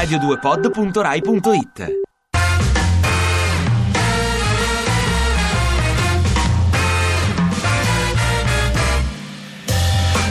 radio2pod.rai.it 0.00 1.98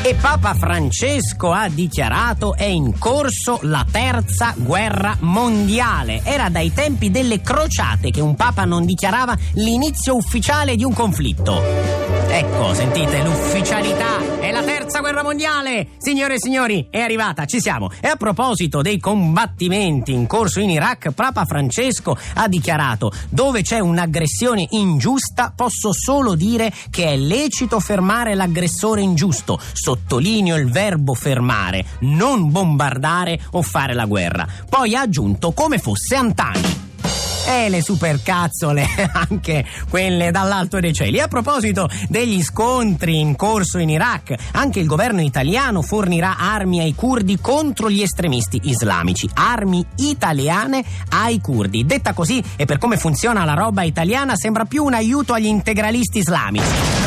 E 0.02 0.16
Papa 0.16 0.55
Francesco 0.55 1.52
ha 1.52 1.70
dichiarato 1.70 2.55
è 2.55 2.64
in 2.64 2.97
corso 2.97 3.60
la 3.61 3.86
terza 3.89 4.55
guerra 4.57 5.16
mondiale. 5.20 6.21
Era 6.24 6.50
dai 6.50 6.74
tempi 6.74 7.11
delle 7.11 7.42
crociate 7.42 8.10
che 8.10 8.21
un 8.21 8.33
Papa 8.33 8.65
non 8.65 8.86
dichiarava 8.86 9.38
l'inizio 9.54 10.15
ufficiale 10.15 10.75
di 10.75 10.83
un 10.83 10.93
conflitto. 10.93 11.61
Ecco, 12.28 12.74
sentite, 12.74 13.21
l'ufficialità 13.21 14.39
è 14.39 14.51
la 14.51 14.64
terza 14.64 14.79
guerra 14.98 15.21
mondiale! 15.21 15.89
Signore 15.98 16.34
e 16.34 16.39
signori, 16.39 16.88
è 16.89 17.00
arrivata, 17.00 17.46
ci 17.46 17.61
siamo. 17.61 17.92
E 18.02 18.07
a 18.07 18.16
proposito 18.16 18.82
dei 18.82 19.00
combattimenti 19.00 20.11
in 20.11 20.25
corso 20.25 20.60
in 20.60 20.71
Iraq, 20.71 21.11
Papa 21.11 21.46
Francesco 21.46 22.18
ha 22.34 22.47
dichiarato 22.47 23.11
dove 23.30 23.61
c'è 23.61 23.78
un'aggressione 23.78 24.66
ingiusta 24.71 25.54
posso 25.56 25.94
solo 25.94 26.36
dire 26.36 26.74
che 26.89 27.06
è 27.06 27.16
lecito 27.16 27.80
fermare 27.80 28.33
l'aggressore 28.33 29.02
ingiusto. 29.02 29.60
Sottolineo 29.74 30.56
il 30.56 30.71
verbo 30.71 31.14
fermare, 31.14 31.86
non 32.02 32.52
bombardare 32.52 33.39
o 33.52 33.61
fare 33.61 33.94
la 33.94 34.06
guerra. 34.06 34.47
Poi 34.67 34.95
ha 34.95 35.02
aggiunto 35.02 35.52
come 35.52 35.78
fosse 35.78 36.16
Antani. 36.16 36.89
E 37.48 37.70
le 37.70 37.81
supercazzole, 37.81 38.86
anche 39.30 39.66
quelle 39.89 40.31
dall'alto 40.31 40.80
dei 40.80 40.94
cieli. 40.94 41.20
A 41.20 41.28
proposito 41.28 41.89
degli 42.08 42.42
scontri 42.44 43.20
in 43.20 43.36
corso 43.36 43.78
in 43.80 43.89
Iraq, 43.89 44.36
anche 44.52 44.80
il 44.80 44.86
governo 44.86 45.22
italiano 45.22 45.81
fornirà 45.81 46.38
armi 46.38 46.80
ai 46.80 46.94
curdi 46.95 47.39
contro 47.39 47.89
gli 47.89 48.02
estremisti 48.02 48.61
islamici. 48.63 49.30
Armi 49.33 49.86
italiane 49.97 50.83
ai 51.09 51.39
curdi. 51.39 51.86
Detta 51.86 52.13
così 52.13 52.44
e 52.55 52.66
per 52.66 52.78
come 52.78 52.97
funziona 52.97 53.45
la 53.45 53.53
roba 53.53 53.83
italiana 53.83 54.35
sembra 54.35 54.66
più 54.66 54.83
un 54.83 54.94
aiuto 54.94 55.33
agli 55.33 55.45
integralisti 55.45 56.19
islamici 56.19 56.98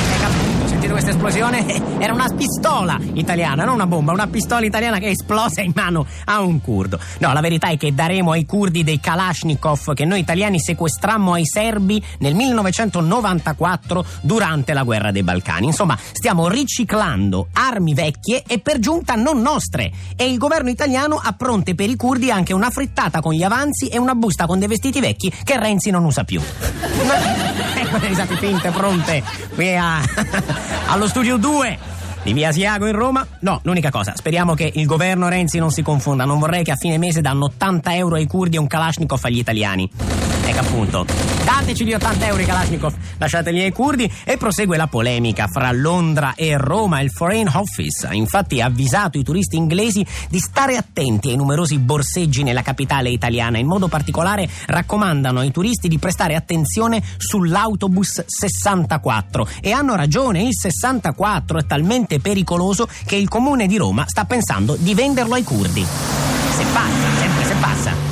questa 0.92 1.10
esplosione? 1.10 1.64
Era 1.98 2.12
una 2.12 2.28
pistola 2.28 2.98
italiana, 3.14 3.64
non 3.64 3.74
una 3.74 3.86
bomba, 3.86 4.12
una 4.12 4.26
pistola 4.26 4.64
italiana 4.64 4.98
che 4.98 5.08
esplosa 5.08 5.60
in 5.62 5.72
mano 5.74 6.06
a 6.26 6.40
un 6.40 6.60
curdo. 6.60 6.98
No, 7.18 7.32
la 7.32 7.40
verità 7.40 7.68
è 7.68 7.76
che 7.76 7.94
daremo 7.94 8.32
ai 8.32 8.44
curdi 8.44 8.84
dei 8.84 9.00
Kalashnikov 9.00 9.94
che 9.94 10.04
noi 10.04 10.20
italiani 10.20 10.60
sequestrammo 10.60 11.32
ai 11.32 11.46
serbi 11.46 12.02
nel 12.18 12.34
1994 12.34 14.04
durante 14.20 14.72
la 14.72 14.82
guerra 14.82 15.10
dei 15.10 15.22
Balcani. 15.22 15.66
Insomma, 15.66 15.98
stiamo 16.12 16.48
riciclando 16.48 17.48
armi 17.52 17.94
vecchie 17.94 18.42
e 18.46 18.58
per 18.58 18.78
giunta 18.78 19.14
non 19.14 19.40
nostre. 19.40 19.90
E 20.16 20.30
il 20.30 20.38
governo 20.38 20.70
italiano 20.70 21.20
ha 21.22 21.32
pronte 21.32 21.74
per 21.74 21.88
i 21.88 21.96
curdi 21.96 22.30
anche 22.30 22.52
una 22.52 22.70
frittata 22.70 23.20
con 23.20 23.32
gli 23.32 23.42
avanzi 23.42 23.88
e 23.88 23.98
una 23.98 24.14
busta 24.14 24.46
con 24.46 24.58
dei 24.58 24.68
vestiti 24.68 25.00
vecchi 25.00 25.32
che 25.42 25.58
Renzi 25.58 25.90
non 25.90 26.04
usa 26.04 26.24
più. 26.24 26.40
ecco 27.74 27.81
le 28.00 28.08
risate 28.08 28.36
finte 28.36 28.70
pronte 28.70 29.22
qui 29.54 29.74
a, 29.74 30.00
allo 30.88 31.06
studio 31.06 31.36
2 31.36 31.78
di 32.22 32.32
via 32.32 32.48
Asiago 32.48 32.86
in 32.86 32.94
Roma? 32.94 33.26
No, 33.40 33.60
l'unica 33.64 33.90
cosa, 33.90 34.14
speriamo 34.16 34.54
che 34.54 34.70
il 34.74 34.86
governo 34.86 35.28
Renzi 35.28 35.58
non 35.58 35.70
si 35.70 35.82
confonda. 35.82 36.24
Non 36.24 36.38
vorrei 36.38 36.62
che 36.62 36.70
a 36.70 36.76
fine 36.76 36.96
mese 36.96 37.20
danno 37.20 37.46
80 37.46 37.94
euro 37.96 38.14
ai 38.14 38.26
curdi 38.26 38.56
e 38.56 38.58
un 38.60 38.66
Kalashnikov 38.66 39.20
agli 39.22 39.38
italiani. 39.38 39.90
Ecco 40.44 40.58
appunto, 40.58 41.06
dateci 41.44 41.84
gli 41.84 41.94
80 41.94 42.26
euro 42.26 42.44
Kalashnikov, 42.44 42.94
lasciateli 43.18 43.62
ai 43.62 43.70
curdi 43.72 44.10
e 44.24 44.36
prosegue 44.36 44.76
la 44.76 44.86
polemica 44.86 45.46
fra 45.46 45.70
Londra 45.72 46.34
e 46.34 46.56
Roma. 46.56 47.00
Il 47.00 47.10
Foreign 47.10 47.48
Office 47.52 48.06
ha 48.06 48.14
infatti 48.14 48.60
avvisato 48.60 49.18
i 49.18 49.22
turisti 49.22 49.56
inglesi 49.56 50.04
di 50.28 50.38
stare 50.38 50.76
attenti 50.76 51.30
ai 51.30 51.36
numerosi 51.36 51.78
borseggi 51.78 52.42
nella 52.42 52.62
capitale 52.62 53.10
italiana. 53.10 53.58
In 53.58 53.66
modo 53.66 53.88
particolare 53.88 54.48
raccomandano 54.66 55.40
ai 55.40 55.50
turisti 55.50 55.88
di 55.88 55.98
prestare 55.98 56.34
attenzione 56.34 57.02
sull'autobus 57.16 58.24
64. 58.26 59.48
E 59.60 59.70
hanno 59.70 59.94
ragione, 59.94 60.42
il 60.42 60.54
64 60.54 61.58
è 61.60 61.66
talmente 61.66 62.18
pericoloso 62.18 62.88
che 63.06 63.16
il 63.16 63.28
comune 63.28 63.66
di 63.66 63.76
Roma 63.76 64.04
sta 64.06 64.24
pensando 64.24 64.76
di 64.76 64.94
venderlo 64.94 65.34
ai 65.34 65.44
curdi. 65.44 65.84
Se 65.84 66.64
passa, 66.72 67.18
sempre 67.18 67.44
se 67.44 67.54
passa. 67.60 68.11